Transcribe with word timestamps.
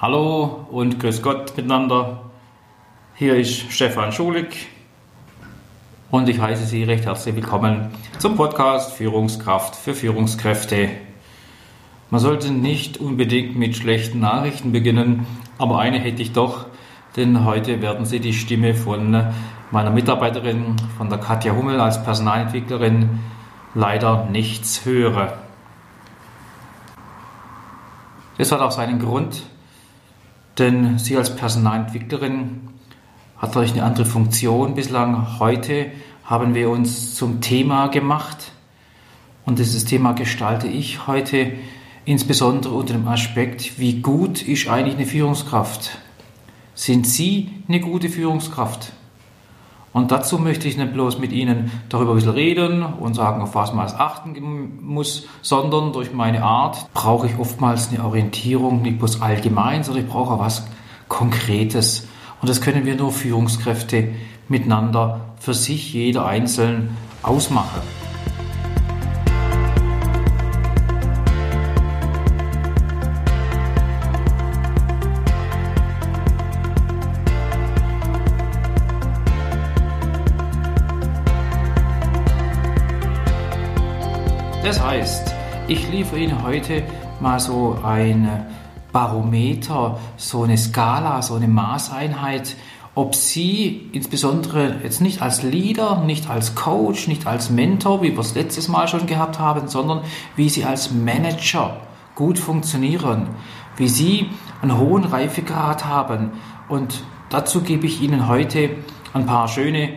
Hallo 0.00 0.64
und 0.70 1.00
grüß 1.00 1.22
Gott 1.22 1.56
miteinander. 1.56 2.20
Hier 3.16 3.34
ist 3.34 3.72
Stefan 3.72 4.12
Schulig 4.12 4.68
und 6.12 6.28
ich 6.28 6.38
heiße 6.40 6.66
Sie 6.66 6.84
recht 6.84 7.04
herzlich 7.04 7.34
willkommen 7.34 7.90
zum 8.20 8.36
Podcast 8.36 8.92
Führungskraft 8.92 9.74
für 9.74 9.94
Führungskräfte. 9.94 10.90
Man 12.10 12.20
sollte 12.20 12.52
nicht 12.52 12.98
unbedingt 12.98 13.56
mit 13.56 13.74
schlechten 13.74 14.20
Nachrichten 14.20 14.70
beginnen, 14.70 15.26
aber 15.58 15.80
eine 15.80 15.98
hätte 15.98 16.22
ich 16.22 16.32
doch, 16.32 16.66
denn 17.16 17.44
heute 17.44 17.82
werden 17.82 18.06
Sie 18.06 18.20
die 18.20 18.34
Stimme 18.34 18.74
von 18.74 19.32
meiner 19.72 19.90
Mitarbeiterin, 19.90 20.76
von 20.96 21.10
der 21.10 21.18
Katja 21.18 21.56
Hummel 21.56 21.80
als 21.80 22.04
Personalentwicklerin, 22.04 23.18
leider 23.74 24.26
nichts 24.26 24.84
hören. 24.84 25.30
Das 28.36 28.52
hat 28.52 28.60
auch 28.60 28.70
seinen 28.70 29.00
Grund, 29.00 29.42
denn 30.58 30.98
sie 30.98 31.16
als 31.16 31.34
Personalentwicklerin 31.34 32.60
hat 33.36 33.52
vielleicht 33.52 33.74
eine 33.74 33.84
andere 33.84 34.04
Funktion 34.04 34.74
bislang. 34.74 35.38
Heute 35.38 35.92
haben 36.24 36.54
wir 36.54 36.70
uns 36.70 37.14
zum 37.14 37.40
Thema 37.40 37.86
gemacht 37.86 38.52
und 39.46 39.58
dieses 39.58 39.84
Thema 39.84 40.12
gestalte 40.12 40.66
ich 40.66 41.06
heute 41.06 41.52
insbesondere 42.04 42.74
unter 42.74 42.94
dem 42.94 43.06
Aspekt, 43.08 43.78
wie 43.78 44.00
gut 44.00 44.42
ist 44.42 44.68
eigentlich 44.68 44.96
eine 44.96 45.06
Führungskraft? 45.06 45.98
Sind 46.74 47.06
Sie 47.06 47.50
eine 47.68 47.80
gute 47.80 48.08
Führungskraft? 48.08 48.92
Und 49.92 50.10
dazu 50.12 50.38
möchte 50.38 50.68
ich 50.68 50.76
nicht 50.76 50.92
bloß 50.92 51.18
mit 51.18 51.32
Ihnen 51.32 51.70
darüber 51.88 52.12
ein 52.12 52.16
bisschen 52.16 52.32
reden 52.32 52.82
und 52.82 53.14
sagen, 53.14 53.40
auf 53.42 53.54
was 53.54 53.72
man 53.72 53.84
als 53.84 53.94
achten 53.94 54.78
muss, 54.82 55.26
sondern 55.42 55.92
durch 55.92 56.12
meine 56.12 56.42
Art 56.42 56.92
brauche 56.92 57.26
ich 57.26 57.38
oftmals 57.38 57.88
eine 57.88 58.04
Orientierung, 58.04 58.82
nicht 58.82 58.98
bloß 58.98 59.22
allgemein, 59.22 59.82
sondern 59.82 60.04
ich 60.04 60.10
brauche 60.10 60.34
auch 60.34 60.40
was 60.40 60.66
Konkretes. 61.08 62.06
Und 62.40 62.48
das 62.48 62.60
können 62.60 62.84
wir 62.84 62.94
nur 62.94 63.12
Führungskräfte 63.12 64.10
miteinander 64.48 65.20
für 65.40 65.54
sich, 65.54 65.92
jeder 65.92 66.26
einzeln, 66.26 66.96
ausmachen. 67.22 67.97
Heißt, 84.88 85.34
ich 85.66 85.86
liefere 85.90 86.18
Ihnen 86.18 86.42
heute 86.42 86.82
mal 87.20 87.38
so 87.38 87.76
ein 87.84 88.46
Barometer, 88.90 89.98
so 90.16 90.44
eine 90.44 90.56
Skala, 90.56 91.20
so 91.20 91.34
eine 91.34 91.46
Maßeinheit, 91.46 92.56
ob 92.94 93.14
Sie 93.14 93.90
insbesondere 93.92 94.76
jetzt 94.82 95.02
nicht 95.02 95.20
als 95.20 95.42
Leader, 95.42 96.04
nicht 96.06 96.30
als 96.30 96.54
Coach, 96.54 97.06
nicht 97.06 97.26
als 97.26 97.50
Mentor, 97.50 98.00
wie 98.00 98.12
wir 98.12 98.20
es 98.20 98.34
letztes 98.34 98.68
Mal 98.68 98.88
schon 98.88 99.04
gehabt 99.04 99.38
haben, 99.38 99.68
sondern 99.68 100.00
wie 100.36 100.48
Sie 100.48 100.64
als 100.64 100.90
Manager 100.90 101.82
gut 102.14 102.38
funktionieren, 102.38 103.28
wie 103.76 103.88
Sie 103.88 104.30
einen 104.62 104.78
hohen 104.78 105.04
Reifegrad 105.04 105.84
haben. 105.84 106.30
Und 106.70 107.04
dazu 107.28 107.60
gebe 107.60 107.84
ich 107.84 108.00
Ihnen 108.00 108.26
heute 108.26 108.70
ein 109.12 109.26
paar 109.26 109.48
schöne, 109.48 109.90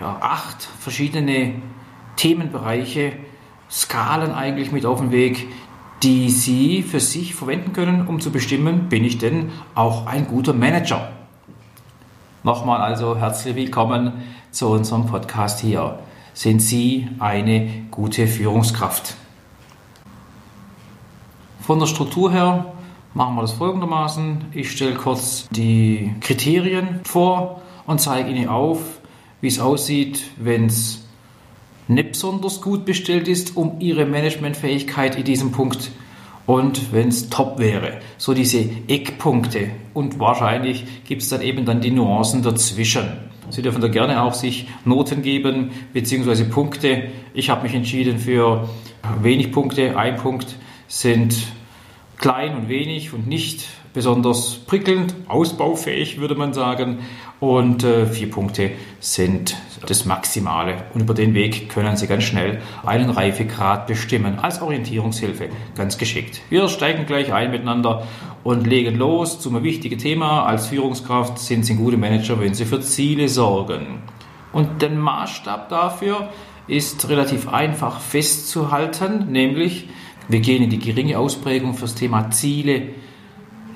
ja, 0.00 0.16
acht 0.20 0.62
verschiedene 0.62 1.54
Themenbereiche, 2.14 3.14
Skalen 3.70 4.32
eigentlich 4.32 4.72
mit 4.72 4.86
auf 4.86 5.00
den 5.00 5.10
Weg, 5.10 5.48
die 6.02 6.30
Sie 6.30 6.82
für 6.82 7.00
sich 7.00 7.34
verwenden 7.34 7.72
können, 7.72 8.06
um 8.06 8.20
zu 8.20 8.30
bestimmen, 8.30 8.88
bin 8.88 9.04
ich 9.04 9.18
denn 9.18 9.50
auch 9.74 10.06
ein 10.06 10.26
guter 10.26 10.54
Manager? 10.54 11.10
Nochmal 12.44 12.80
also 12.80 13.16
herzlich 13.16 13.56
willkommen 13.56 14.12
zu 14.50 14.68
unserem 14.68 15.06
Podcast 15.06 15.60
hier. 15.60 15.98
Sind 16.32 16.60
Sie 16.60 17.08
eine 17.18 17.68
gute 17.90 18.26
Führungskraft? 18.26 19.16
Von 21.60 21.78
der 21.78 21.86
Struktur 21.86 22.32
her 22.32 22.72
machen 23.12 23.34
wir 23.34 23.42
das 23.42 23.52
folgendermaßen. 23.52 24.46
Ich 24.52 24.70
stelle 24.70 24.94
kurz 24.94 25.46
die 25.50 26.14
Kriterien 26.20 27.00
vor 27.04 27.60
und 27.86 28.00
zeige 28.00 28.30
Ihnen 28.30 28.48
auf, 28.48 28.78
wie 29.42 29.48
es 29.48 29.60
aussieht, 29.60 30.30
wenn 30.38 30.66
es 30.66 31.07
nicht 31.88 32.12
besonders 32.12 32.60
gut 32.60 32.84
bestellt 32.84 33.28
ist, 33.28 33.56
um 33.56 33.80
ihre 33.80 34.06
Managementfähigkeit 34.06 35.16
in 35.16 35.24
diesem 35.24 35.52
Punkt 35.52 35.90
und 36.46 36.92
wenn 36.92 37.08
es 37.08 37.28
top 37.28 37.58
wäre. 37.58 37.98
So 38.16 38.32
diese 38.32 38.64
Eckpunkte 38.88 39.70
und 39.92 40.18
wahrscheinlich 40.18 41.04
gibt 41.04 41.22
es 41.22 41.28
dann 41.28 41.42
eben 41.42 41.64
dann 41.66 41.80
die 41.80 41.90
Nuancen 41.90 42.42
dazwischen. 42.42 43.06
Sie 43.50 43.62
dürfen 43.62 43.80
da 43.80 43.88
gerne 43.88 44.22
auch 44.22 44.34
sich 44.34 44.68
Noten 44.84 45.22
geben 45.22 45.70
bzw. 45.92 46.44
Punkte. 46.44 47.08
Ich 47.34 47.50
habe 47.50 47.62
mich 47.62 47.74
entschieden 47.74 48.18
für 48.18 48.68
wenig 49.22 49.52
Punkte. 49.52 49.96
Ein 49.96 50.16
Punkt 50.16 50.56
sind 50.86 51.34
klein 52.18 52.56
und 52.56 52.68
wenig 52.68 53.12
und 53.12 53.26
nicht 53.26 53.66
besonders 53.98 54.58
prickelnd, 54.58 55.12
ausbaufähig 55.26 56.20
würde 56.20 56.36
man 56.36 56.52
sagen. 56.52 57.00
Und 57.40 57.82
äh, 57.82 58.06
vier 58.06 58.30
Punkte 58.30 58.70
sind 59.00 59.56
das 59.88 60.04
Maximale. 60.04 60.84
Und 60.94 61.00
über 61.00 61.14
den 61.14 61.34
Weg 61.34 61.68
können 61.68 61.96
Sie 61.96 62.06
ganz 62.06 62.22
schnell 62.22 62.60
einen 62.86 63.10
Reifegrad 63.10 63.88
bestimmen 63.88 64.38
als 64.38 64.62
Orientierungshilfe. 64.62 65.48
Ganz 65.74 65.98
geschickt. 65.98 66.42
Wir 66.48 66.68
steigen 66.68 67.06
gleich 67.06 67.32
ein 67.32 67.50
miteinander 67.50 68.06
und 68.44 68.68
legen 68.68 68.96
los 68.96 69.40
zum 69.40 69.60
wichtigen 69.64 69.98
Thema. 69.98 70.44
Als 70.44 70.68
Führungskraft 70.68 71.40
sind 71.40 71.64
Sie 71.64 71.72
ein 71.72 71.78
guter 71.78 71.96
Manager, 71.96 72.38
wenn 72.38 72.54
Sie 72.54 72.66
für 72.66 72.80
Ziele 72.80 73.28
sorgen. 73.28 74.02
Und 74.52 74.80
der 74.80 74.90
Maßstab 74.90 75.68
dafür 75.70 76.28
ist 76.68 77.08
relativ 77.08 77.48
einfach 77.48 77.98
festzuhalten, 77.98 79.32
nämlich 79.32 79.88
wir 80.28 80.38
gehen 80.38 80.62
in 80.62 80.70
die 80.70 80.78
geringe 80.78 81.18
Ausprägung 81.18 81.74
fürs 81.74 81.96
Thema 81.96 82.30
Ziele. 82.30 82.90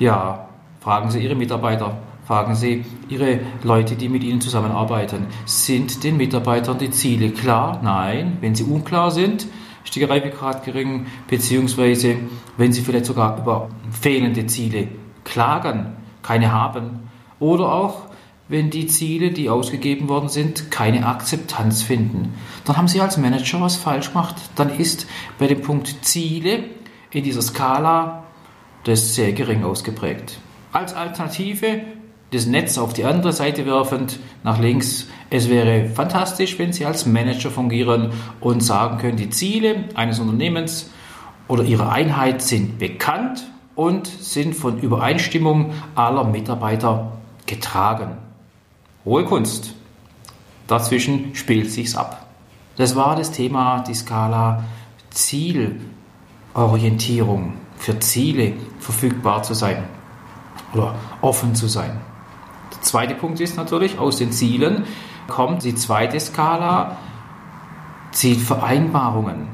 Ja, 0.03 0.49
fragen 0.81 1.13
Sie 1.13 1.23
Ihre 1.23 1.37
Mitarbeiter, 1.37 1.97
fragen 2.27 2.57
Sie 2.57 2.85
Ihre 3.09 3.39
Leute, 3.63 3.95
die 3.95 4.09
mit 4.09 4.25
Ihnen 4.25 4.41
zusammenarbeiten. 4.41 5.29
Sind 5.45 6.03
den 6.03 6.17
Mitarbeitern 6.17 6.77
die 6.77 6.91
Ziele 6.91 7.31
klar? 7.31 7.79
Nein. 7.85 8.39
Wenn 8.41 8.57
sie 8.57 8.65
unklar 8.65 9.13
sind, 9.13 9.47
ist 9.85 9.95
die 9.95 10.03
Reifegrad 10.03 10.65
gering, 10.65 11.07
beziehungsweise 11.29 12.17
wenn 12.57 12.73
Sie 12.73 12.81
vielleicht 12.81 13.05
sogar 13.05 13.39
über 13.39 13.69
fehlende 13.93 14.45
Ziele 14.49 14.89
klagen, 15.23 15.93
keine 16.25 16.51
haben. 16.51 17.09
Oder 17.39 17.73
auch, 17.73 18.07
wenn 18.49 18.71
die 18.71 18.89
Ziele, 18.89 19.31
die 19.31 19.49
ausgegeben 19.49 20.09
worden 20.09 20.29
sind, 20.29 20.73
keine 20.73 21.07
Akzeptanz 21.07 21.85
finden. 21.85 22.35
Dann 22.65 22.77
haben 22.77 22.89
Sie 22.89 23.01
als 23.01 23.19
Manager 23.19 23.61
was 23.61 23.77
falsch 23.77 24.09
gemacht. 24.09 24.35
Dann 24.57 24.77
ist 24.77 25.07
bei 25.39 25.47
dem 25.47 25.63
Punkt 25.63 26.05
Ziele 26.05 26.65
in 27.13 27.23
dieser 27.23 27.43
Skala 27.43 28.22
das 28.85 29.15
sehr 29.15 29.33
gering 29.33 29.65
ausgeprägt. 29.65 30.39
Als 30.73 30.95
Alternative 30.95 31.83
das 32.33 32.47
Netz 32.47 32.79
auf 32.79 32.95
die 32.95 33.05
andere 33.05 33.33
Seite 33.33 33.67
werfend, 33.67 34.19
nach 34.43 34.59
links. 34.59 35.07
Es 35.29 35.51
wäre 35.51 35.91
fantastisch, 35.91 36.59
wenn 36.59 36.73
Sie 36.73 36.87
als 36.87 37.05
Manager 37.05 37.51
fungieren 37.51 38.13
und 38.41 38.63
sagen 38.63 38.97
können, 38.99 39.19
die 39.19 39.31
Ziele 39.31 39.85
eines 39.95 40.19
Unternehmens 40.19 40.91
oder 41.47 41.63
Ihrer 41.63 41.93
Einheit 41.93 42.41
sind 42.41 42.79
bekannt 42.79 43.47
und 43.75 44.07
sind 44.07 44.57
von 44.57 44.81
Übereinstimmung 44.81 45.75
aller 45.95 46.25
Mitarbeiter 46.25 47.13
getragen. 47.47 48.17
Hohe 49.05 49.25
Kunst. 49.25 49.75
Dazwischen 50.69 51.35
spielt 51.35 51.69
sich's 51.71 51.97
ab. 51.97 52.27
Das 52.77 52.97
war 52.97 53.15
das 53.15 53.31
Thema, 53.31 53.85
die 53.87 53.95
Skala 53.95 54.65
Zielorientierung, 55.11 57.53
für 57.83 57.99
Ziele 57.99 58.53
verfügbar 58.79 59.43
zu 59.43 59.55
sein 59.55 59.83
oder 60.73 60.95
offen 61.21 61.57
zu 61.57 61.67
sein. 61.67 62.01
Der 62.73 62.81
zweite 62.83 63.17
Punkt 63.17 63.41
ist 63.41 63.57
natürlich, 63.57 63.99
aus 63.99 64.19
den 64.19 64.31
Zielen 64.31 64.85
kommt 65.27 65.65
die 65.65 65.75
zweite 65.75 66.21
Skala, 66.21 66.97
Zielvereinbarungen. 68.13 69.49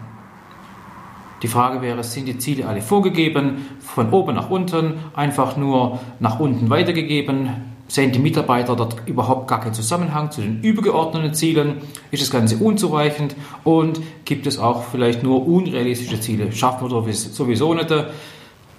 Die 1.42 1.48
Frage 1.48 1.80
wäre, 1.80 2.04
sind 2.04 2.26
die 2.26 2.36
Ziele 2.36 2.68
alle 2.68 2.82
vorgegeben, 2.82 3.66
von 3.80 4.10
oben 4.10 4.34
nach 4.34 4.50
unten, 4.50 4.98
einfach 5.14 5.56
nur 5.56 5.98
nach 6.20 6.38
unten 6.38 6.68
weitergegeben? 6.68 7.67
Sehen 7.90 8.12
die 8.12 8.18
Mitarbeiter 8.18 8.76
dort 8.76 9.08
überhaupt 9.08 9.48
gar 9.48 9.60
keinen 9.60 9.72
Zusammenhang 9.72 10.30
zu 10.30 10.42
den 10.42 10.60
übergeordneten 10.60 11.32
Zielen? 11.32 11.78
Ist 12.10 12.22
das 12.22 12.30
Ganze 12.30 12.58
unzureichend? 12.58 13.34
Und 13.64 14.00
gibt 14.26 14.46
es 14.46 14.58
auch 14.58 14.84
vielleicht 14.84 15.22
nur 15.22 15.46
unrealistische 15.46 16.20
Ziele? 16.20 16.52
Schaffen 16.52 16.90
wir 16.90 17.14
sowieso 17.14 17.72
nicht, 17.72 17.90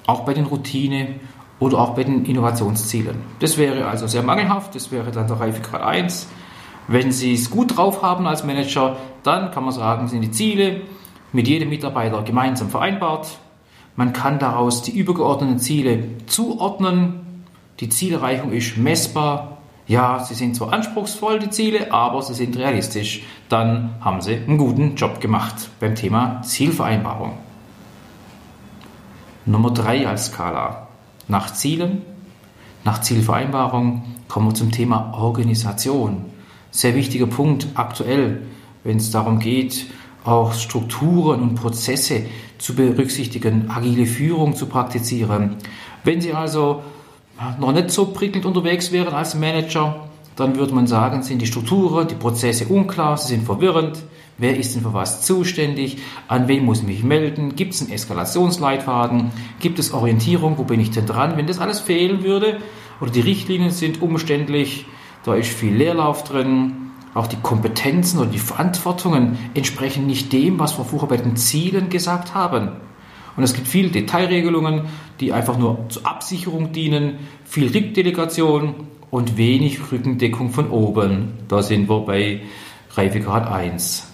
auch 0.06 0.20
bei 0.22 0.36
den 0.36 0.46
Routine 0.46 1.16
oder 1.60 1.80
auch 1.80 1.96
bei 1.96 2.04
den 2.04 2.24
Innovationszielen. 2.26 3.16
Das 3.40 3.58
wäre 3.58 3.88
also 3.88 4.06
sehr 4.06 4.22
mangelhaft, 4.22 4.76
das 4.76 4.92
wäre 4.92 5.10
dann 5.10 5.28
der 5.28 5.40
Reifegrad 5.40 5.82
1. 5.82 6.28
Wenn 6.88 7.12
Sie 7.12 7.34
es 7.34 7.50
gut 7.50 7.78
drauf 7.78 8.02
haben 8.02 8.26
als 8.28 8.44
Manager, 8.44 8.98
dann 9.24 9.52
kann 9.52 9.64
man 9.64 9.74
sagen, 9.74 10.08
sind 10.08 10.22
die 10.22 10.32
Ziele 10.32 10.82
mit 11.34 11.48
jedem 11.48 11.70
Mitarbeiter 11.70 12.22
gemeinsam 12.24 12.70
vereinbart. 12.70 13.40
Man 13.96 14.14
kann 14.14 14.40
daraus 14.40 14.82
die 14.82 14.98
übergeordneten 14.98 15.60
Ziele 15.60 16.04
zuordnen 16.26 17.26
die 17.80 17.90
Zielerreichung 17.90 18.52
ist 18.52 18.78
messbar. 18.78 19.58
Ja, 19.88 20.24
sie 20.24 20.36
sind 20.36 20.56
zwar 20.56 20.74
anspruchsvoll, 20.74 21.40
die 21.40 21.50
Ziele, 21.50 21.92
aber 21.92 22.22
sie 22.22 22.34
sind 22.34 22.58
realistisch. 22.58 23.24
Dann 23.48 23.96
haben 24.02 24.22
sie 24.22 24.36
einen 24.36 24.58
guten 24.58 24.96
Job 24.96 25.20
gemacht 25.20 25.70
beim 25.80 25.96
Thema 25.96 26.42
Zielvereinbarung. 26.44 27.34
Nummer 29.46 29.72
3 29.72 30.08
als 30.08 30.28
Skala. 30.28 30.88
Nach 31.28 31.54
Zielen, 31.54 32.04
nach 32.84 33.02
Zielvereinbarung 33.02 34.04
kommen 34.28 34.50
wir 34.50 34.54
zum 34.54 34.72
Thema 34.72 35.14
Organisation. 35.14 36.26
Sehr 36.72 36.96
wichtiger 36.96 37.26
Punkt 37.26 37.68
aktuell, 37.74 38.44
wenn 38.84 38.98
es 38.98 39.10
darum 39.10 39.40
geht, 39.40 39.88
auch 40.24 40.54
Strukturen 40.54 41.42
und 41.42 41.56
Prozesse 41.56 42.24
zu 42.60 42.76
berücksichtigen, 42.76 43.72
agile 43.72 44.06
Führung 44.06 44.56
zu 44.56 44.68
praktizieren. 44.68 45.56
Wenn 46.04 46.22
Sie 46.22 46.34
also 46.34 46.84
noch 47.60 47.72
nicht 47.72 47.92
so 47.92 48.06
prickelnd 48.06 48.46
unterwegs 48.46 48.92
wären 48.92 49.14
als 49.14 49.36
Manager, 49.36 50.08
dann 50.36 50.56
würde 50.56 50.74
man 50.74 50.88
sagen, 50.88 51.22
sind 51.24 51.42
die 51.42 51.48
Strukturen, 51.48 52.08
die 52.08 52.16
Prozesse 52.16 52.66
unklar, 52.66 53.18
sie 53.18 53.36
sind 53.36 53.46
verwirrend. 53.46 54.04
Wer 54.38 54.58
ist 54.58 54.74
denn 54.74 54.84
für 54.84 54.94
was 54.94 55.26
zuständig? 55.26 55.98
An 56.30 56.48
wen 56.48 56.64
muss 56.64 56.80
ich 56.80 56.88
mich 56.88 57.04
melden? 57.04 57.58
Gibt 57.58 57.74
es 57.74 57.82
einen 57.82 57.92
Eskalationsleitfaden? 57.92 59.32
Gibt 59.60 59.80
es 59.80 59.94
Orientierung? 59.94 60.58
Wo 60.58 60.64
bin 60.64 60.80
ich 60.80 60.92
denn 60.92 61.06
dran? 61.06 61.36
Wenn 61.36 61.48
das 61.48 61.60
alles 61.60 61.82
fehlen 61.82 62.24
würde 62.24 62.58
oder 63.02 63.12
die 63.12 63.20
Richtlinien 63.20 63.72
sind 63.72 64.02
umständlich, 64.02 64.86
da 65.26 65.36
ist 65.36 65.50
viel 65.50 65.76
Leerlauf 65.76 66.24
drin, 66.24 66.92
auch 67.14 67.28
die 67.28 67.36
Kompetenzen 67.42 68.20
oder 68.20 68.30
die 68.30 68.40
Verantwortungen 68.40 69.38
entsprechen 69.56 70.08
nicht 70.08 70.32
dem, 70.32 70.58
was 70.58 70.78
wir 70.78 70.86
vorher 70.86 71.10
bei 71.10 71.18
den 71.18 71.36
Zielen 71.36 71.90
gesagt 71.90 72.34
haben. 72.34 72.72
Und 73.40 73.46
es 73.46 73.54
gibt 73.54 73.70
viele 73.70 73.88
Detailregelungen, 73.88 74.82
die 75.22 75.32
einfach 75.32 75.58
nur 75.58 75.86
zur 75.88 76.06
Absicherung 76.06 76.74
dienen, 76.74 77.20
viel 77.46 77.72
Rückdelegation 77.72 78.76
und 79.12 79.38
wenig 79.38 79.94
Rückendeckung 79.94 80.50
von 80.50 80.70
oben. 80.70 81.30
Da 81.48 81.64
sind 81.64 81.88
wir 81.88 82.02
bei 82.02 82.42
Reifegrad 82.96 83.50
1. 83.50 84.12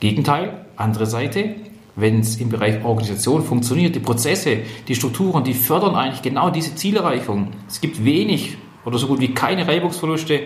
Gegenteil, 0.00 0.64
andere 0.76 1.04
Seite, 1.04 1.56
wenn 1.94 2.20
es 2.20 2.36
im 2.36 2.48
Bereich 2.48 2.82
Organisation 2.82 3.44
funktioniert, 3.44 3.94
die 3.94 4.00
Prozesse, 4.00 4.60
die 4.88 4.94
Strukturen, 4.94 5.44
die 5.44 5.52
fördern 5.52 5.94
eigentlich 5.94 6.22
genau 6.22 6.48
diese 6.48 6.74
Zielerreichung. 6.74 7.48
Es 7.68 7.82
gibt 7.82 8.02
wenig 8.02 8.56
oder 8.86 8.96
so 8.96 9.08
gut 9.08 9.20
wie 9.20 9.34
keine 9.34 9.68
Reibungsverluste 9.68 10.40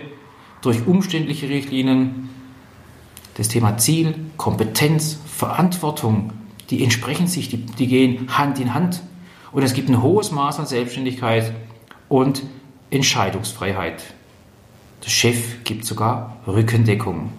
durch 0.61 0.85
umständliche 0.85 1.47
Richtlinien. 1.47 2.27
Das 3.35 3.47
Thema 3.47 3.77
Ziel, 3.77 4.13
Kompetenz, 4.35 5.21
Verantwortung, 5.25 6.33
die 6.69 6.83
entsprechen 6.83 7.27
sich, 7.27 7.49
die, 7.49 7.57
die 7.57 7.87
gehen 7.87 8.37
Hand 8.37 8.59
in 8.59 8.73
Hand. 8.73 9.01
Und 9.51 9.63
es 9.63 9.73
gibt 9.73 9.89
ein 9.89 10.01
hohes 10.01 10.31
Maß 10.31 10.59
an 10.59 10.65
Selbstständigkeit 10.65 11.53
und 12.07 12.43
Entscheidungsfreiheit. 12.91 14.03
Der 15.03 15.09
Chef 15.09 15.63
gibt 15.63 15.85
sogar 15.85 16.37
Rückendeckung. 16.45 17.31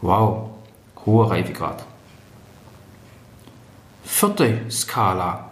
Wow 0.00 0.48
hoher 1.08 1.30
Reifegrad. 1.30 1.84
Vierte 4.04 4.60
Skala, 4.70 5.50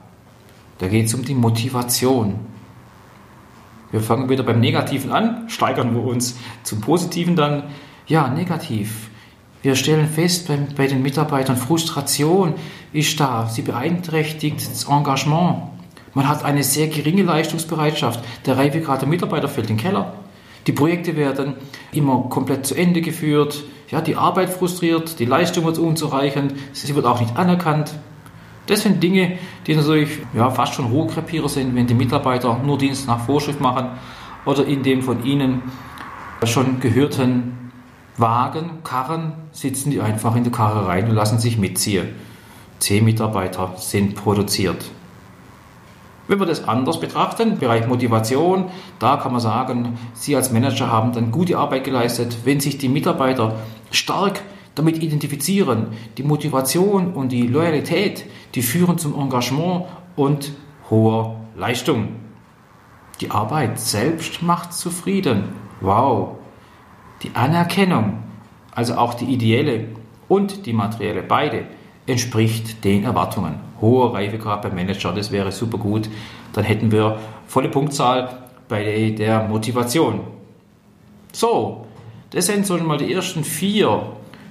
da 0.78 0.88
geht 0.88 1.06
es 1.06 1.14
um 1.14 1.24
die 1.24 1.34
Motivation. 1.34 2.38
Wir 3.90 4.00
fangen 4.00 4.28
wieder 4.28 4.42
beim 4.42 4.60
Negativen 4.60 5.12
an, 5.12 5.48
steigern 5.48 5.94
wir 5.94 6.02
uns 6.02 6.36
zum 6.62 6.80
Positiven 6.80 7.36
dann. 7.36 7.64
Ja, 8.06 8.28
negativ. 8.28 9.08
Wir 9.62 9.74
stellen 9.74 10.08
fest 10.08 10.48
bei, 10.48 10.58
bei 10.76 10.86
den 10.86 11.02
Mitarbeitern, 11.02 11.56
Frustration 11.56 12.54
ist 12.96 13.20
da, 13.20 13.46
sie 13.46 13.62
beeinträchtigt 13.62 14.56
das 14.56 14.84
Engagement. 14.88 15.70
Man 16.14 16.28
hat 16.28 16.44
eine 16.44 16.62
sehr 16.62 16.88
geringe 16.88 17.24
Leistungsbereitschaft. 17.24 18.24
Der 18.46 18.56
Reifegrad 18.56 19.02
der 19.02 19.08
Mitarbeiter 19.08 19.48
fällt 19.48 19.68
in 19.68 19.76
den 19.76 19.82
Keller. 19.82 20.14
Die 20.66 20.72
Projekte 20.72 21.14
werden 21.14 21.54
immer 21.92 22.22
komplett 22.30 22.66
zu 22.66 22.74
Ende 22.74 23.02
geführt. 23.02 23.64
Ja, 23.90 24.00
die 24.00 24.16
Arbeit 24.16 24.48
frustriert, 24.48 25.18
die 25.20 25.26
Leistung 25.26 25.64
wird 25.64 25.78
unzureichend, 25.78 26.54
sie 26.72 26.94
wird 26.94 27.06
auch 27.06 27.20
nicht 27.20 27.36
anerkannt. 27.36 27.92
Das 28.66 28.82
sind 28.82 29.00
Dinge, 29.02 29.38
die 29.66 29.76
natürlich 29.76 30.08
ja, 30.34 30.50
fast 30.50 30.74
schon 30.74 30.86
Rohkrepierer 30.86 31.48
sind, 31.48 31.76
wenn 31.76 31.86
die 31.86 31.94
Mitarbeiter 31.94 32.58
nur 32.64 32.78
Dienst 32.78 33.06
nach 33.06 33.26
Vorschrift 33.26 33.60
machen 33.60 33.90
oder 34.44 34.66
in 34.66 34.82
dem 34.82 35.02
von 35.02 35.24
ihnen 35.24 35.62
schon 36.44 36.80
gehörten 36.80 37.70
Wagen, 38.16 38.82
Karren, 38.82 39.34
sitzen 39.52 39.90
die 39.90 40.00
einfach 40.00 40.34
in 40.34 40.44
die 40.44 40.50
Karre 40.50 40.86
rein 40.86 41.08
und 41.08 41.14
lassen 41.14 41.38
sich 41.38 41.58
mitziehen. 41.58 42.08
Zehn 42.78 43.04
Mitarbeiter 43.04 43.74
sind 43.76 44.14
produziert. 44.14 44.84
Wenn 46.28 46.40
wir 46.40 46.46
das 46.46 46.66
anders 46.66 46.98
betrachten, 46.98 47.58
Bereich 47.58 47.86
Motivation, 47.86 48.66
da 48.98 49.16
kann 49.16 49.32
man 49.32 49.40
sagen, 49.40 49.96
Sie 50.12 50.34
als 50.34 50.52
Manager 50.52 50.90
haben 50.90 51.12
dann 51.12 51.30
gute 51.30 51.56
Arbeit 51.56 51.84
geleistet, 51.84 52.38
wenn 52.44 52.58
sich 52.58 52.78
die 52.78 52.88
Mitarbeiter 52.88 53.54
stark 53.92 54.42
damit 54.74 55.02
identifizieren. 55.02 55.88
Die 56.18 56.24
Motivation 56.24 57.12
und 57.14 57.30
die 57.30 57.46
Loyalität, 57.46 58.26
die 58.54 58.62
führen 58.62 58.98
zum 58.98 59.18
Engagement 59.18 59.84
und 60.16 60.52
hoher 60.90 61.36
Leistung. 61.56 62.08
Die 63.20 63.30
Arbeit 63.30 63.78
selbst 63.78 64.42
macht 64.42 64.72
zufrieden. 64.72 65.44
Wow. 65.80 66.36
Die 67.22 67.30
Anerkennung, 67.34 68.18
also 68.72 68.96
auch 68.96 69.14
die 69.14 69.24
ideelle 69.24 69.86
und 70.28 70.66
die 70.66 70.72
materielle, 70.72 71.22
beide, 71.22 71.66
entspricht 72.06 72.84
den 72.84 73.04
Erwartungen. 73.04 73.56
Hoher 73.80 74.14
Reifegrad 74.14 74.62
beim 74.62 74.74
Manager, 74.74 75.12
das 75.12 75.30
wäre 75.30 75.52
super 75.52 75.78
gut. 75.78 76.08
Dann 76.52 76.64
hätten 76.64 76.90
wir 76.90 77.18
volle 77.46 77.68
Punktzahl 77.68 78.38
bei 78.68 79.10
der 79.10 79.48
Motivation. 79.48 80.20
So, 81.32 81.86
das 82.30 82.46
sind 82.46 82.66
so 82.66 82.76
mal 82.78 82.98
die 82.98 83.12
ersten 83.12 83.44
vier 83.44 84.02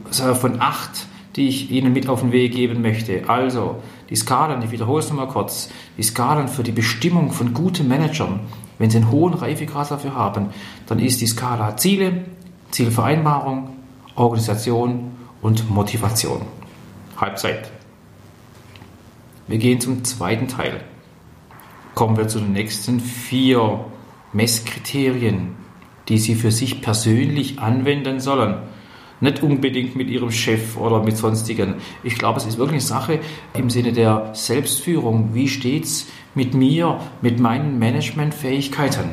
also 0.05 0.35
von 0.35 0.61
acht, 0.61 1.07
die 1.35 1.47
ich 1.47 1.71
Ihnen 1.71 1.93
mit 1.93 2.07
auf 2.07 2.21
den 2.21 2.31
Weg 2.31 2.53
geben 2.53 2.81
möchte. 2.81 3.27
Also, 3.27 3.77
die 4.09 4.15
Skalen, 4.15 4.61
ich 4.61 4.71
wiederhole 4.71 4.99
es 4.99 5.09
nochmal 5.09 5.27
kurz, 5.27 5.69
die 5.97 6.03
Skalen 6.03 6.47
für 6.47 6.63
die 6.63 6.71
Bestimmung 6.71 7.31
von 7.31 7.53
guten 7.53 7.87
Managern, 7.87 8.41
wenn 8.77 8.89
Sie 8.89 8.97
einen 8.97 9.11
hohen 9.11 9.33
Reifegrad 9.33 9.89
dafür 9.89 10.15
haben, 10.15 10.47
dann 10.87 10.99
ist 10.99 11.21
die 11.21 11.27
Skala 11.27 11.75
Ziele, 11.77 12.25
Zielvereinbarung, 12.71 13.69
Organisation 14.15 15.11
und 15.41 15.69
Motivation. 15.69 16.41
Halbzeit. 17.25 17.71
Wir 19.47 19.57
gehen 19.57 19.81
zum 19.81 20.03
zweiten 20.03 20.47
Teil. 20.47 20.81
Kommen 21.95 22.17
wir 22.17 22.27
zu 22.27 22.39
den 22.39 22.53
nächsten 22.53 22.99
vier 22.99 23.85
Messkriterien, 24.31 25.55
die 26.07 26.19
Sie 26.19 26.35
für 26.35 26.51
sich 26.51 26.81
persönlich 26.81 27.59
anwenden 27.59 28.19
sollen. 28.19 28.57
Nicht 29.21 29.41
unbedingt 29.41 29.95
mit 29.95 30.09
Ihrem 30.09 30.29
Chef 30.29 30.77
oder 30.77 31.01
mit 31.01 31.17
sonstigen. 31.17 31.75
Ich 32.03 32.17
glaube, 32.17 32.37
es 32.37 32.45
ist 32.45 32.57
wirklich 32.57 32.81
eine 32.81 32.99
Sache 32.99 33.19
im 33.53 33.71
Sinne 33.71 33.91
der 33.91 34.31
Selbstführung. 34.33 35.33
Wie 35.33 35.47
steht 35.47 35.85
es 35.85 36.07
mit 36.35 36.53
mir, 36.53 36.99
mit 37.21 37.39
meinen 37.39 37.79
Managementfähigkeiten? 37.79 39.11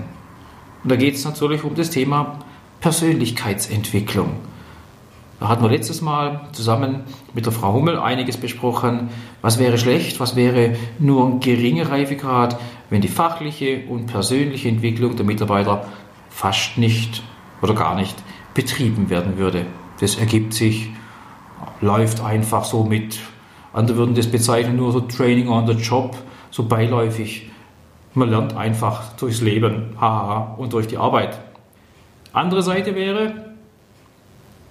Und 0.83 0.92
da 0.92 0.97
geht 0.97 1.14
es 1.14 1.25
natürlich 1.25 1.64
um 1.64 1.75
das 1.75 1.90
Thema 1.90 2.40
Persönlichkeitsentwicklung. 2.81 4.37
Da 5.43 5.49
hatten 5.49 5.65
wir 5.65 5.71
letztes 5.71 6.03
Mal 6.03 6.43
zusammen 6.53 7.01
mit 7.35 7.47
der 7.47 7.53
Frau 7.53 7.73
Hummel 7.73 7.99
einiges 7.99 8.37
besprochen. 8.37 9.09
Was 9.41 9.59
wäre 9.59 9.77
schlecht, 9.77 10.21
was 10.21 10.37
wäre 10.37 10.77
nur 11.01 11.27
ein 11.27 11.41
geringer 11.41 11.91
Reifegrad, 11.91 12.61
wenn 12.91 13.01
die 13.01 13.09
fachliche 13.09 13.83
und 13.89 14.07
persönliche 14.07 14.69
Entwicklung 14.69 15.17
der 15.17 15.25
Mitarbeiter 15.27 15.89
fast 16.31 16.79
nicht 16.79 17.25
oder 17.61 17.75
gar 17.75 17.97
nicht 17.97 18.15
betrieben 18.55 19.11
werden 19.11 19.37
würde. 19.37 19.67
Das 19.99 20.15
ergibt 20.15 20.55
sich, 20.55 20.91
läuft 21.81 22.21
einfach 22.21 22.63
so 22.63 22.85
mit. 22.85 23.19
Andere 23.73 23.97
würden 23.97 24.15
das 24.15 24.29
bezeichnen 24.29 24.77
nur 24.77 24.93
so 24.93 25.01
Training 25.01 25.49
on 25.49 25.67
the 25.67 25.73
Job, 25.73 26.17
so 26.53 26.63
beiläufig. 26.63 27.51
Man 28.15 28.31
lernt 28.31 28.57
einfach 28.57 29.15
durchs 29.15 29.41
Leben, 29.41 29.97
haha, 30.01 30.55
und 30.57 30.73
durch 30.73 30.87
die 30.87 30.99
Arbeit. 30.99 31.41
Andere 32.33 32.63
Seite 32.63 32.95
wäre, 32.95 33.51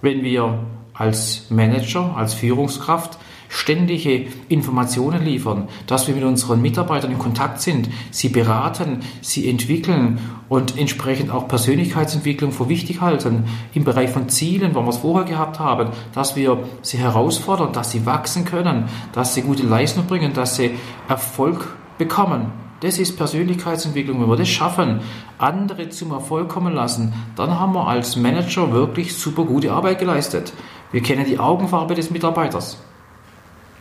wenn 0.02 0.22
wir 0.22 0.58
als 0.92 1.46
Manager, 1.48 2.14
als 2.16 2.34
Führungskraft 2.34 3.18
ständige 3.48 4.28
Informationen 4.48 5.22
liefern, 5.24 5.68
dass 5.86 6.08
wir 6.08 6.14
mit 6.14 6.24
unseren 6.24 6.62
Mitarbeitern 6.62 7.12
in 7.12 7.18
Kontakt 7.18 7.60
sind, 7.60 7.88
sie 8.10 8.30
beraten, 8.30 9.00
sie 9.20 9.48
entwickeln 9.48 10.18
und 10.48 10.78
entsprechend 10.78 11.30
auch 11.30 11.48
Persönlichkeitsentwicklung 11.48 12.52
für 12.52 12.70
wichtig 12.70 13.02
halten 13.02 13.44
im 13.74 13.84
Bereich 13.84 14.10
von 14.10 14.30
Zielen, 14.30 14.74
wo 14.74 14.80
wir 14.80 14.88
es 14.88 14.98
vorher 14.98 15.24
gehabt 15.24 15.58
haben, 15.58 15.90
dass 16.14 16.34
wir 16.34 16.64
sie 16.80 16.96
herausfordern, 16.96 17.72
dass 17.72 17.90
sie 17.90 18.06
wachsen 18.06 18.46
können, 18.46 18.88
dass 19.12 19.34
sie 19.34 19.42
gute 19.42 19.64
Leistung 19.64 20.06
bringen, 20.06 20.32
dass 20.32 20.56
sie 20.56 20.70
Erfolg 21.08 21.76
bekommen. 21.98 22.61
Das 22.82 22.98
ist 22.98 23.16
Persönlichkeitsentwicklung. 23.16 24.20
Wenn 24.20 24.28
wir 24.28 24.36
das 24.36 24.48
schaffen, 24.48 25.02
andere 25.38 25.88
zum 25.90 26.10
Erfolg 26.10 26.48
kommen 26.48 26.74
lassen, 26.74 27.12
dann 27.36 27.56
haben 27.56 27.74
wir 27.74 27.86
als 27.86 28.16
Manager 28.16 28.72
wirklich 28.72 29.14
super 29.14 29.44
gute 29.44 29.70
Arbeit 29.70 30.00
geleistet. 30.00 30.52
Wir 30.90 31.00
kennen 31.00 31.24
die 31.24 31.38
Augenfarbe 31.38 31.94
des 31.94 32.10
Mitarbeiters. 32.10 32.78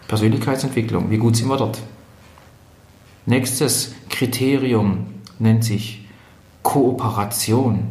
Persönlichkeitsentwicklung, 0.07 1.09
wie 1.09 1.17
gut 1.17 1.35
sind 1.35 1.47
wir 1.47 1.57
dort? 1.57 1.79
Nächstes 3.25 3.95
Kriterium, 4.09 5.07
nennt 5.39 5.63
sich 5.63 6.07
Kooperation. 6.61 7.87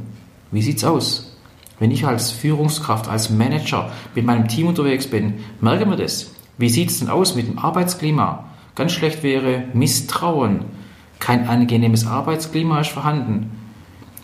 Wie 0.53 0.63
sieht's 0.63 0.85
aus? 0.85 1.37
Wenn 1.81 1.91
ich 1.91 2.07
als 2.07 2.31
Führungskraft, 2.31 3.09
als 3.09 3.31
Manager 3.31 3.91
mit 4.15 4.25
meinem 4.25 4.47
Team 4.47 4.69
unterwegs 4.69 5.09
bin, 5.09 5.41
merken 5.61 5.91
wir 5.91 5.97
das. 5.97 6.31
Wie 6.57 6.69
sieht's 6.69 7.01
denn 7.01 7.09
aus 7.09 7.35
mit 7.35 7.49
dem 7.49 7.59
Arbeitsklima? 7.59 8.45
Ganz 8.77 8.93
schlecht 8.93 9.25
wäre 9.25 9.65
Misstrauen. 9.75 10.79
Kein 11.21 11.47
angenehmes 11.49 12.07
Arbeitsklima 12.07 12.81
ist 12.81 12.91
vorhanden. 12.91 13.53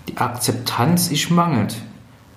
Die 0.08 0.16
Akzeptanz 0.16 1.08
ist 1.08 1.30
mangelt. 1.30 1.76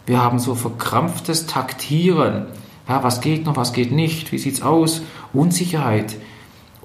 Wir 0.06 0.22
haben 0.22 0.40
so 0.40 0.54
verkrampftes 0.54 1.48
Taktieren. 1.48 2.48
Ja, 2.88 3.04
was 3.04 3.22
geht 3.22 3.46
noch, 3.46 3.56
was 3.56 3.74
geht 3.74 3.92
nicht? 3.92 4.32
Wie 4.32 4.38
sieht's 4.38 4.62
aus? 4.62 5.02
Unsicherheit. 5.34 6.18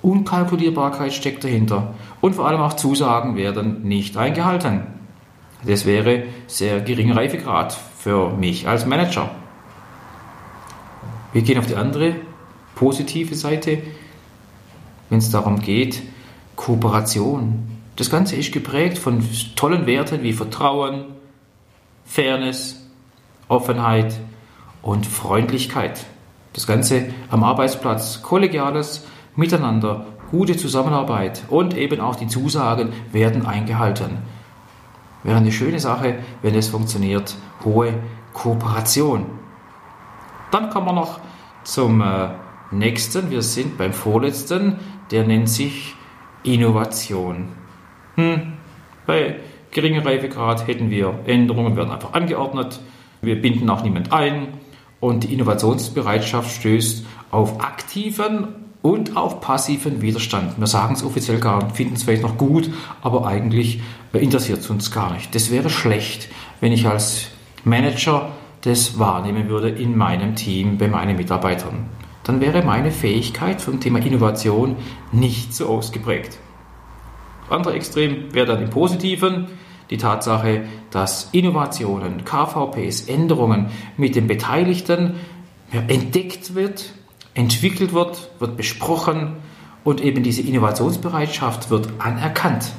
Unkalkulierbarkeit 0.02 1.12
steckt 1.12 1.44
dahinter. 1.44 1.94
Und 2.20 2.34
vor 2.34 2.46
allem 2.46 2.60
auch 2.60 2.74
Zusagen 2.74 3.36
werden 3.36 3.82
nicht 3.82 4.16
eingehalten. 4.16 4.82
Das 5.66 5.86
wäre 5.86 6.24
sehr 6.46 6.80
geringer 6.80 7.16
Reifegrad 7.16 7.76
für 7.98 8.30
mich 8.36 8.68
als 8.68 8.84
Manager. 8.84 9.30
Wir 11.32 11.42
gehen 11.42 11.58
auf 11.58 11.66
die 11.66 11.74
andere 11.74 12.16
positive 12.74 13.34
Seite, 13.34 13.82
wenn 15.08 15.18
es 15.18 15.30
darum 15.30 15.60
geht, 15.60 16.02
Kooperation. 16.56 17.68
Das 17.96 18.10
Ganze 18.10 18.36
ist 18.36 18.52
geprägt 18.52 18.98
von 18.98 19.22
tollen 19.56 19.86
Werten 19.86 20.22
wie 20.22 20.32
Vertrauen, 20.32 21.04
Fairness, 22.04 22.84
Offenheit 23.48 24.14
und 24.82 25.06
Freundlichkeit. 25.06 26.04
Das 26.52 26.66
Ganze 26.66 27.06
am 27.30 27.44
Arbeitsplatz, 27.44 28.22
kollegiales 28.22 29.04
Miteinander, 29.36 30.06
gute 30.30 30.56
Zusammenarbeit 30.56 31.42
und 31.48 31.76
eben 31.76 32.00
auch 32.00 32.16
die 32.16 32.28
Zusagen 32.28 32.92
werden 33.12 33.46
eingehalten. 33.46 34.18
Wäre 35.22 35.38
eine 35.38 35.52
schöne 35.52 35.80
Sache, 35.80 36.18
wenn 36.42 36.54
es 36.54 36.68
funktioniert. 36.68 37.34
Hohe 37.64 37.94
Kooperation. 38.34 39.26
Dann 40.50 40.70
kommen 40.70 40.86
wir 40.86 40.92
noch 40.92 41.18
zum 41.64 42.00
äh, 42.00 42.28
nächsten. 42.70 43.30
Wir 43.30 43.42
sind 43.42 43.78
beim 43.78 43.92
vorletzten. 43.92 44.78
Der 45.10 45.26
nennt 45.26 45.48
sich 45.48 45.96
Innovation. 46.44 47.48
Hm. 48.14 48.52
Bei 49.06 49.36
geringer 49.70 50.04
Reifegrad 50.04 50.66
hätten 50.66 50.90
wir 50.90 51.18
Änderungen, 51.26 51.76
werden 51.76 51.90
einfach 51.90 52.12
angeordnet. 52.12 52.80
Wir 53.20 53.40
binden 53.40 53.68
auch 53.68 53.82
niemand 53.82 54.12
ein. 54.12 54.48
Und 55.00 55.24
die 55.24 55.34
Innovationsbereitschaft 55.34 56.50
stößt 56.50 57.04
auf 57.30 57.60
aktiven 57.60 58.48
und 58.80 59.16
auch 59.16 59.40
passiven 59.40 60.02
Widerstand. 60.02 60.58
Wir 60.58 60.66
sagen 60.66 60.94
es 60.94 61.02
offiziell 61.02 61.40
gar 61.40 61.62
nicht, 61.64 61.76
finden 61.76 61.94
es 61.94 62.04
vielleicht 62.04 62.22
noch 62.22 62.38
gut, 62.38 62.70
aber 63.02 63.26
eigentlich 63.26 63.80
interessiert 64.12 64.60
es 64.60 64.70
uns 64.70 64.90
gar 64.90 65.12
nicht. 65.12 65.34
Das 65.34 65.50
wäre 65.50 65.70
schlecht, 65.70 66.28
wenn 66.60 66.72
ich 66.72 66.86
als 66.86 67.28
Manager 67.64 68.30
das 68.60 68.98
wahrnehmen 68.98 69.48
würde 69.48 69.70
in 69.70 69.96
meinem 69.96 70.36
Team, 70.36 70.78
bei 70.78 70.88
meinen 70.88 71.16
Mitarbeitern. 71.16 71.88
Dann 72.24 72.40
wäre 72.40 72.62
meine 72.62 72.90
Fähigkeit 72.90 73.60
vom 73.60 73.80
Thema 73.80 74.00
Innovation 74.00 74.76
nicht 75.12 75.54
so 75.54 75.68
ausgeprägt. 75.68 76.38
Andere 77.50 77.74
Extrem 77.74 78.34
wäre 78.34 78.46
dann 78.46 78.62
im 78.62 78.70
Positiven 78.70 79.46
die 79.90 79.98
Tatsache, 79.98 80.64
dass 80.90 81.28
Innovationen, 81.32 82.24
KVPs, 82.24 83.02
Änderungen 83.02 83.68
mit 83.98 84.16
den 84.16 84.26
Beteiligten 84.26 85.14
entdeckt 85.70 86.54
wird, 86.54 86.94
entwickelt 87.34 87.92
wird, 87.92 88.30
wird 88.38 88.56
besprochen 88.56 89.36
und 89.82 90.00
eben 90.00 90.22
diese 90.22 90.40
Innovationsbereitschaft 90.40 91.68
wird 91.68 91.88
anerkannt. 91.98 92.72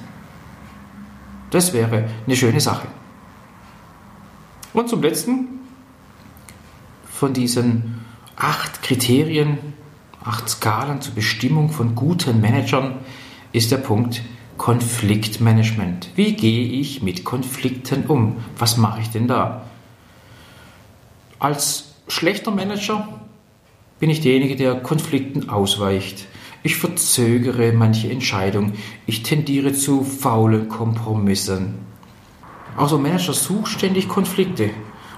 Das 1.51 1.73
wäre 1.73 2.05
eine 2.25 2.35
schöne 2.35 2.59
Sache. 2.59 2.87
Und 4.73 4.89
zum 4.89 5.01
letzten 5.01 5.59
von 7.05 7.33
diesen 7.33 7.94
acht 8.35 8.81
Kriterien, 8.81 9.57
acht 10.23 10.49
Skalen 10.49 11.01
zur 11.01 11.13
Bestimmung 11.15 11.69
von 11.69 11.95
guten 11.95 12.41
Managern 12.41 12.95
ist 13.51 13.71
der 13.71 13.77
Punkt 13.77 14.21
Konfliktmanagement. 14.57 16.09
Wie 16.15 16.33
gehe 16.33 16.67
ich 16.67 17.01
mit 17.01 17.23
Konflikten 17.23 18.05
um? 18.05 18.37
Was 18.57 18.77
mache 18.77 19.01
ich 19.01 19.09
denn 19.09 19.27
da? 19.27 19.65
Als 21.39 21.95
schlechter 22.07 22.51
Manager 22.51 23.07
bin 23.99 24.09
ich 24.09 24.21
derjenige, 24.21 24.55
der 24.55 24.75
Konflikten 24.75 25.49
ausweicht. 25.49 26.27
Ich 26.63 26.77
verzögere 26.77 27.73
manche 27.73 28.09
Entscheidung. 28.09 28.73
Ich 29.05 29.23
tendiere 29.23 29.73
zu 29.73 30.03
faulen 30.03 30.67
Kompromissen. 30.67 31.75
Also 32.77 32.97
Manager 32.97 33.33
sucht 33.33 33.71
ständig 33.71 34.07
Konflikte 34.09 34.71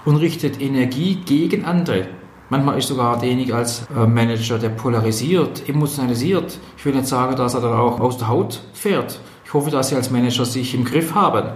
und 0.06 0.18
richtet 0.18 0.62
Energie 0.62 1.16
gegen 1.26 1.66
andere. 1.66 2.08
Manchmal 2.50 2.78
ist 2.78 2.88
sogar 2.88 3.20
derjenige 3.20 3.56
als 3.56 3.86
äh, 3.94 4.08
Manager, 4.08 4.58
der 4.58 4.70
polarisiert, 4.70 5.68
emotionalisiert. 5.68 6.58
Ich 6.78 6.86
will 6.86 6.94
nicht 6.94 7.08
sagen, 7.08 7.36
dass 7.36 7.54
er 7.54 7.62
dann 7.62 7.74
auch 7.74 8.00
aus 8.00 8.18
der 8.18 8.30
Haut 8.30 8.62
fährt. 8.74 9.20
Ich 9.44 9.54
hoffe, 9.54 9.70
dass 9.70 9.90
Sie 9.90 9.96
als 9.96 10.12
Manager 10.12 10.46
sich 10.46 10.74
im 10.74 10.86
Griff 10.86 11.14
haben. 11.14 11.50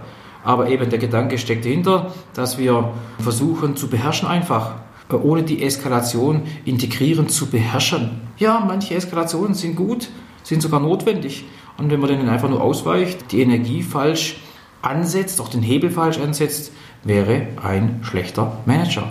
Aber 0.43 0.69
eben 0.69 0.89
der 0.89 0.99
Gedanke 0.99 1.37
steckt 1.37 1.65
dahinter, 1.65 2.11
dass 2.33 2.57
wir 2.57 2.93
versuchen 3.19 3.75
zu 3.75 3.87
beherrschen 3.89 4.27
einfach 4.27 4.73
ohne 5.17 5.43
die 5.43 5.61
Eskalation 5.63 6.43
integrierend 6.65 7.31
zu 7.31 7.47
beherrschen. 7.47 8.21
Ja, 8.37 8.63
manche 8.65 8.95
Eskalationen 8.95 9.53
sind 9.53 9.75
gut, 9.75 10.09
sind 10.43 10.61
sogar 10.61 10.79
notwendig. 10.79 11.45
Und 11.77 11.91
wenn 11.91 11.99
man 11.99 12.09
denen 12.09 12.29
einfach 12.29 12.49
nur 12.49 12.61
ausweicht, 12.61 13.31
die 13.31 13.41
Energie 13.41 13.83
falsch 13.83 14.37
ansetzt, 14.81 15.41
auch 15.41 15.49
den 15.49 15.61
Hebel 15.61 15.89
falsch 15.89 16.19
ansetzt, 16.19 16.71
wäre 17.03 17.47
ein 17.63 17.99
schlechter 18.03 18.57
Manager. 18.65 19.03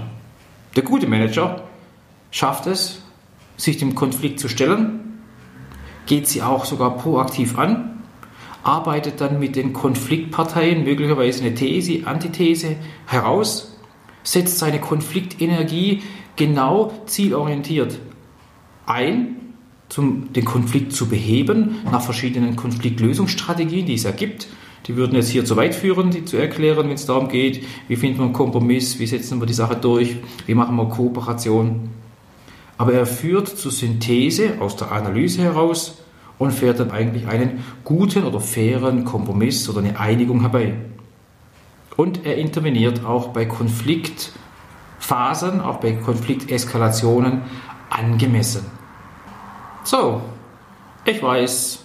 Der 0.76 0.82
gute 0.82 1.06
Manager 1.06 1.62
schafft 2.30 2.66
es, 2.66 3.02
sich 3.56 3.76
dem 3.78 3.94
Konflikt 3.94 4.40
zu 4.40 4.48
stellen, 4.48 5.20
geht 6.06 6.26
sie 6.26 6.42
auch 6.42 6.64
sogar 6.64 6.96
proaktiv 6.96 7.58
an, 7.58 8.02
arbeitet 8.62 9.20
dann 9.20 9.38
mit 9.38 9.56
den 9.56 9.72
Konfliktparteien 9.72 10.84
möglicherweise 10.84 11.44
eine 11.44 11.54
These, 11.54 12.06
Antithese 12.06 12.76
heraus, 13.06 13.76
setzt 14.22 14.58
seine 14.58 14.80
Konfliktenergie 14.80 16.02
genau 16.36 16.92
zielorientiert 17.06 17.98
ein, 18.90 19.36
um 19.96 20.32
den 20.32 20.44
Konflikt 20.44 20.92
zu 20.92 21.08
beheben, 21.08 21.76
nach 21.90 22.02
verschiedenen 22.02 22.56
Konfliktlösungsstrategien, 22.56 23.86
die 23.86 23.94
es 23.94 24.04
ja 24.04 24.10
gibt. 24.10 24.48
Die 24.86 24.96
würden 24.96 25.14
jetzt 25.14 25.28
hier 25.28 25.44
zu 25.44 25.56
weit 25.56 25.74
führen, 25.74 26.10
die 26.10 26.24
zu 26.24 26.36
erklären, 26.36 26.88
wenn 26.88 26.94
es 26.94 27.06
darum 27.06 27.28
geht, 27.28 27.64
wie 27.88 27.96
finden 27.96 28.18
wir 28.18 28.24
einen 28.24 28.32
Kompromiss, 28.32 28.98
wie 28.98 29.06
setzen 29.06 29.40
wir 29.40 29.46
die 29.46 29.52
Sache 29.52 29.76
durch, 29.76 30.16
wie 30.46 30.54
machen 30.54 30.76
wir 30.76 30.88
Kooperation. 30.88 31.90
Aber 32.80 32.92
er 32.94 33.04
führt 33.04 33.46
zur 33.46 33.70
Synthese 33.72 34.54
aus 34.58 34.74
der 34.74 34.90
Analyse 34.90 35.42
heraus 35.42 35.98
und 36.38 36.52
fährt 36.52 36.80
dann 36.80 36.90
eigentlich 36.90 37.28
einen 37.28 37.62
guten 37.84 38.24
oder 38.24 38.40
fairen 38.40 39.04
Kompromiss 39.04 39.68
oder 39.68 39.80
eine 39.80 40.00
Einigung 40.00 40.40
herbei. 40.40 40.76
Und 41.98 42.24
er 42.24 42.38
interveniert 42.38 43.04
auch 43.04 43.34
bei 43.34 43.44
Konfliktphasen, 43.44 45.60
auch 45.60 45.80
bei 45.80 45.92
Konflikteskalationen 45.92 47.42
angemessen. 47.90 48.64
So, 49.84 50.22
ich 51.04 51.22
weiß, 51.22 51.80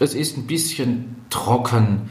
es 0.00 0.14
ist 0.14 0.38
ein 0.38 0.46
bisschen 0.46 1.16
trocken, 1.28 2.08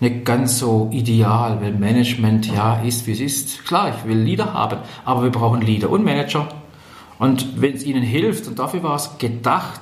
nicht 0.00 0.26
ganz 0.26 0.58
so 0.58 0.90
ideal, 0.92 1.62
weil 1.62 1.72
Management 1.72 2.46
ja 2.46 2.82
ist, 2.82 3.06
wie 3.06 3.12
es 3.12 3.20
ist. 3.20 3.64
Klar, 3.64 3.94
ich 3.96 4.04
will 4.06 4.18
Leader 4.18 4.52
haben, 4.52 4.80
aber 5.06 5.22
wir 5.22 5.30
brauchen 5.30 5.62
Leader 5.62 5.88
und 5.88 6.04
Manager. 6.04 6.46
Und 7.18 7.60
wenn 7.60 7.74
es 7.74 7.84
ihnen 7.84 8.02
hilft, 8.02 8.46
und 8.48 8.58
dafür 8.58 8.82
war 8.82 8.96
es 8.96 9.18
gedacht, 9.18 9.80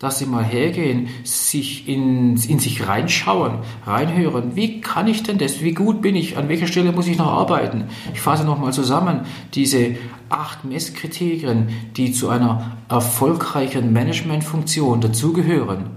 dass 0.00 0.18
sie 0.18 0.24
mal 0.24 0.42
hergehen, 0.42 1.10
sich 1.24 1.86
in, 1.86 2.34
in 2.34 2.58
sich 2.58 2.88
reinschauen, 2.88 3.58
reinhören. 3.86 4.56
Wie 4.56 4.80
kann 4.80 5.06
ich 5.06 5.22
denn 5.22 5.36
das? 5.36 5.60
Wie 5.60 5.72
gut 5.72 6.00
bin 6.00 6.16
ich? 6.16 6.38
An 6.38 6.48
welcher 6.48 6.66
Stelle 6.66 6.90
muss 6.92 7.06
ich 7.06 7.18
noch 7.18 7.26
arbeiten? 7.30 7.84
Ich 8.14 8.20
fasse 8.22 8.44
nochmal 8.44 8.72
zusammen 8.72 9.26
diese 9.52 9.96
acht 10.30 10.64
Messkriterien, 10.64 11.68
die 11.96 12.12
zu 12.12 12.30
einer 12.30 12.78
erfolgreichen 12.88 13.92
Managementfunktion 13.92 15.02
dazugehören. 15.02 15.90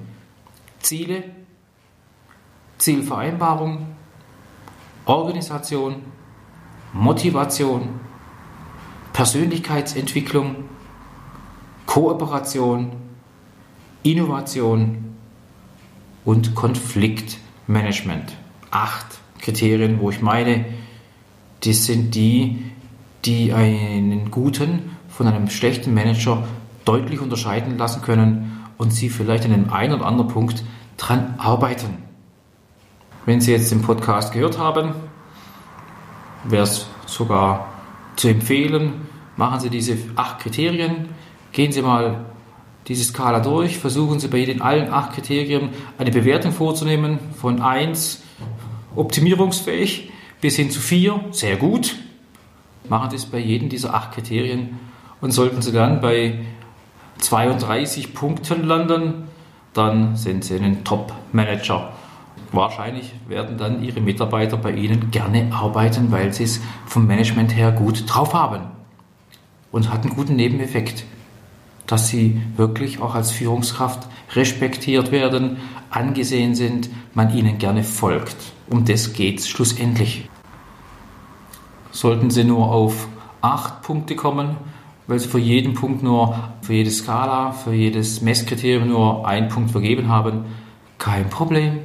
Ziele, 0.79 1.23
Zielvereinbarung, 2.79 3.87
Organisation, 5.05 5.95
Motivation, 6.91 8.01
Persönlichkeitsentwicklung, 9.13 10.55
Kooperation, 11.85 12.91
Innovation 14.01 15.15
und 16.25 16.55
Konfliktmanagement. 16.55 18.35
Acht 18.71 19.05
Kriterien, 19.39 19.99
wo 19.99 20.09
ich 20.09 20.21
meine, 20.21 20.65
das 21.63 21.85
sind 21.85 22.15
die, 22.15 22.65
die 23.25 23.53
einen 23.53 24.31
guten 24.31 24.97
von 25.09 25.27
einem 25.27 25.49
schlechten 25.49 25.93
Manager 25.93 26.43
deutlich 26.85 27.21
unterscheiden 27.21 27.77
lassen 27.77 28.01
können 28.01 28.59
und 28.77 28.91
sie 28.91 29.09
vielleicht 29.09 29.45
an 29.45 29.53
einem 29.53 29.71
einen 29.71 29.93
oder 29.93 30.05
anderen 30.05 30.29
Punkt 30.29 30.63
dran 30.97 31.35
arbeiten. 31.37 31.97
Wenn 33.25 33.39
Sie 33.39 33.51
jetzt 33.51 33.71
den 33.71 33.81
Podcast 33.81 34.33
gehört 34.33 34.57
haben, 34.57 34.93
wäre 36.43 36.63
es 36.63 36.87
sogar 37.05 37.72
zu 38.15 38.27
empfehlen, 38.27 38.93
machen 39.37 39.59
Sie 39.59 39.69
diese 39.69 39.97
acht 40.15 40.39
Kriterien, 40.39 41.09
gehen 41.51 41.71
Sie 41.71 41.81
mal 41.81 42.25
diese 42.87 43.03
Skala 43.03 43.39
durch, 43.39 43.77
versuchen 43.77 44.19
Sie 44.19 44.27
bei 44.27 44.45
den 44.45 44.61
allen 44.61 44.91
acht 44.91 45.13
Kriterien 45.13 45.69
eine 45.97 46.11
Bewertung 46.11 46.51
vorzunehmen 46.51 47.19
von 47.35 47.61
1 47.61 48.21
optimierungsfähig 48.95 50.11
bis 50.41 50.57
hin 50.57 50.69
zu 50.69 50.79
4 50.79 51.25
sehr 51.31 51.55
gut. 51.55 51.95
Machen 52.89 53.09
Sie 53.09 53.15
es 53.15 53.25
bei 53.25 53.39
jedem 53.39 53.69
dieser 53.69 53.93
acht 53.93 54.11
Kriterien. 54.11 54.77
Und 55.21 55.31
sollten 55.31 55.61
Sie 55.61 55.71
dann 55.71 56.01
bei 56.01 56.39
32 57.19 58.13
Punkten 58.13 58.63
landen, 58.63 59.29
dann 59.73 60.17
sind 60.17 60.43
Sie 60.43 60.57
ein 60.57 60.83
Top-Manager. 60.83 61.93
Wahrscheinlich 62.53 63.11
werden 63.27 63.57
dann 63.57 63.83
Ihre 63.83 63.99
Mitarbeiter 63.99 64.57
bei 64.57 64.73
Ihnen 64.73 65.09
gerne 65.09 65.51
arbeiten, 65.51 66.11
weil 66.11 66.31
Sie 66.33 66.43
es 66.43 66.61
vom 66.85 67.07
Management 67.07 67.55
her 67.55 67.71
gut 67.71 68.03
drauf 68.07 68.35
haben. 68.35 68.61
Und 69.71 69.91
hat 69.91 70.03
einen 70.03 70.15
guten 70.15 70.35
Nebeneffekt, 70.35 71.03
dass 71.87 72.09
Sie 72.09 72.39
wirklich 72.55 73.01
auch 73.01 73.15
als 73.15 73.31
Führungskraft 73.31 74.07
respektiert 74.35 75.11
werden, 75.11 75.57
angesehen 75.89 76.53
sind, 76.53 76.91
man 77.15 77.35
Ihnen 77.35 77.57
gerne 77.57 77.83
folgt. 77.83 78.37
Um 78.69 78.85
das 78.85 79.13
geht 79.13 79.39
es 79.39 79.49
schlussendlich. 79.49 80.29
Sollten 81.89 82.29
Sie 82.29 82.43
nur 82.43 82.71
auf 82.71 83.07
acht 83.41 83.81
Punkte 83.81 84.15
kommen, 84.15 84.57
weil 85.07 85.17
Sie 85.17 85.27
für 85.27 85.39
jeden 85.39 85.73
Punkt 85.73 86.03
nur, 86.03 86.37
für 86.61 86.73
jede 86.73 86.91
Skala, 86.91 87.51
für 87.51 87.73
jedes 87.73 88.21
Messkriterium 88.21 88.89
nur 88.89 89.27
einen 89.27 89.49
Punkt 89.49 89.71
vergeben 89.71 90.07
haben, 90.07 90.45
kein 90.99 91.31
Problem 91.31 91.79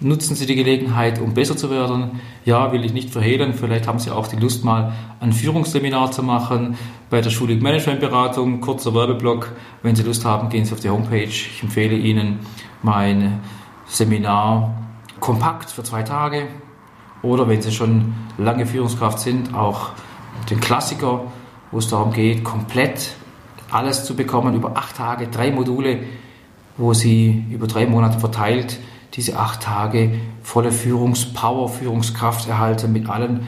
Nutzen 0.00 0.36
Sie 0.36 0.46
die 0.46 0.54
Gelegenheit, 0.54 1.20
um 1.20 1.34
besser 1.34 1.56
zu 1.56 1.70
werden? 1.70 2.20
Ja, 2.44 2.70
will 2.70 2.84
ich 2.84 2.92
nicht 2.92 3.10
verhehlen. 3.10 3.52
Vielleicht 3.52 3.88
haben 3.88 3.98
Sie 3.98 4.12
auch 4.12 4.28
die 4.28 4.36
Lust, 4.36 4.64
mal 4.64 4.92
ein 5.18 5.32
Führungsseminar 5.32 6.12
zu 6.12 6.22
machen 6.22 6.76
bei 7.10 7.20
der 7.20 7.30
Schule 7.30 7.56
Managementberatung. 7.56 8.60
Kurzer 8.60 8.94
Werbeblock. 8.94 9.50
Wenn 9.82 9.96
Sie 9.96 10.04
Lust 10.04 10.24
haben, 10.24 10.50
gehen 10.50 10.64
Sie 10.64 10.72
auf 10.72 10.78
die 10.78 10.90
Homepage. 10.90 11.24
Ich 11.24 11.60
empfehle 11.64 11.96
Ihnen 11.96 12.38
mein 12.80 13.40
Seminar 13.88 14.72
kompakt 15.18 15.68
für 15.68 15.82
zwei 15.82 16.04
Tage. 16.04 16.46
Oder 17.22 17.48
wenn 17.48 17.60
Sie 17.60 17.72
schon 17.72 18.14
lange 18.38 18.66
Führungskraft 18.66 19.18
sind, 19.18 19.52
auch 19.52 19.90
den 20.48 20.60
Klassiker, 20.60 21.22
wo 21.72 21.78
es 21.78 21.88
darum 21.88 22.12
geht, 22.12 22.44
komplett 22.44 23.16
alles 23.72 24.04
zu 24.04 24.14
bekommen 24.14 24.54
über 24.54 24.76
acht 24.76 24.96
Tage, 24.96 25.26
drei 25.26 25.50
Module, 25.50 26.04
wo 26.76 26.94
Sie 26.94 27.46
über 27.50 27.66
drei 27.66 27.86
Monate 27.86 28.20
verteilt 28.20 28.78
diese 29.14 29.38
acht 29.38 29.62
Tage 29.62 30.20
volle 30.42 30.72
Führungspower, 30.72 31.68
Führungskraft 31.68 32.48
erhalten 32.48 32.92
mit 32.92 33.08
allen 33.08 33.46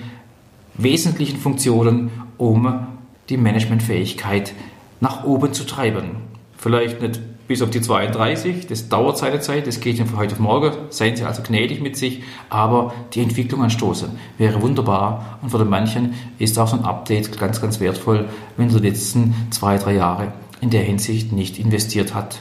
wesentlichen 0.75 1.39
Funktionen, 1.39 2.11
um 2.39 2.87
die 3.29 3.37
Managementfähigkeit 3.37 4.55
nach 5.01 5.25
oben 5.25 5.53
zu 5.53 5.65
treiben. 5.65 6.17
Vielleicht 6.57 7.01
nicht 7.01 7.21
bis 7.49 7.63
auf 7.63 7.71
die 7.71 7.81
32, 7.81 8.69
das 8.69 8.89
dauert 8.89 9.19
seine 9.19 9.41
Zeit, 9.41 9.67
das 9.67 9.81
geht 9.81 9.99
von 9.99 10.17
heute 10.17 10.35
auf 10.35 10.39
morgen, 10.39 10.73
seien 10.91 11.17
Sie 11.17 11.25
also 11.25 11.43
gnädig 11.43 11.81
mit 11.81 11.97
sich, 11.97 12.23
aber 12.49 12.95
die 13.13 13.23
Entwicklung 13.23 13.65
anstoßen 13.65 14.11
wäre 14.39 14.63
wunderbar 14.63 15.41
und 15.43 15.51
für 15.51 15.65
manchen 15.65 16.15
ist 16.39 16.57
auch 16.61 16.69
so 16.69 16.77
ein 16.77 16.85
Update 16.85 17.37
ganz, 17.41 17.61
ganz 17.61 17.81
wertvoll, 17.81 18.29
wenn 18.57 18.69
er 18.69 18.79
die 18.79 18.89
letzten 18.89 19.35
zwei, 19.51 19.79
drei 19.79 19.95
Jahre 19.95 20.33
in 20.61 20.71
der 20.71 20.83
Hinsicht 20.83 21.33
nicht 21.33 21.59
investiert 21.59 22.15
hat. 22.15 22.41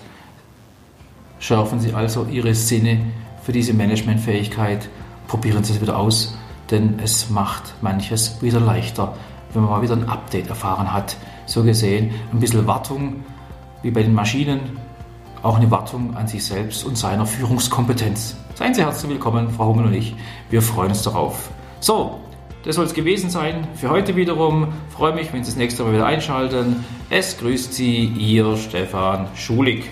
Schärfen 1.40 1.80
Sie 1.80 1.94
also 1.94 2.26
Ihre 2.26 2.54
Sinne 2.54 3.00
für 3.44 3.54
diese 3.54 3.74
Managementfähigkeit. 3.74 4.90
Probieren 5.28 5.64
Sie 5.64 5.74
es 5.74 5.82
wieder 5.82 5.98
aus, 5.98 6.36
denn 6.70 7.00
es 7.02 7.30
macht 7.30 7.74
manches 7.82 8.42
wieder 8.42 8.60
leichter, 8.60 9.16
wenn 9.54 9.64
man 9.64 9.72
mal 9.72 9.82
wieder 9.82 9.96
ein 9.96 10.10
Update 10.10 10.50
erfahren 10.50 10.94
hat. 10.94 11.16
So 11.46 11.64
gesehen 11.64 12.12
ein 12.34 12.40
bisschen 12.40 12.68
Wartung, 12.68 13.24
wie 13.82 13.92
bei 13.92 14.04
den 14.04 14.14
Maschinen, 14.14 14.60
auch 15.42 15.58
eine 15.58 15.72
Wartung 15.72 16.16
an 16.18 16.28
sich 16.28 16.44
selbst 16.44 16.84
und 16.84 16.98
seiner 16.98 17.26
Führungskompetenz. 17.26 18.36
Seien 18.56 18.74
Sie 18.74 18.82
herzlich 18.82 19.10
willkommen, 19.10 19.50
Frau 19.50 19.68
Hummel 19.68 19.86
und 19.86 19.94
ich. 19.94 20.16
Wir 20.50 20.62
freuen 20.62 20.90
uns 20.90 21.04
darauf. 21.04 21.50
So, 21.80 22.20
das 22.66 22.76
soll 22.76 22.86
es 22.86 22.94
gewesen 22.94 23.30
sein 23.30 23.66
für 23.76 23.90
heute 23.90 24.18
wiederum. 24.18 24.74
freue 24.90 25.16
mich, 25.16 25.32
wenn 25.32 25.46
Sie 25.46 25.52
das 25.52 25.58
nächste 25.58 25.84
Mal 25.84 25.94
wieder 25.94 26.06
einschalten. 26.06 26.84
Es 27.10 27.38
grüßt 27.38 27.74
Sie, 27.74 28.04
Ihr 28.06 28.58
Stefan 28.58 29.28
Schulig. 29.36 29.86